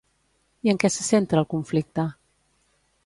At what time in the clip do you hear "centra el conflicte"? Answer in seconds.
1.09-2.07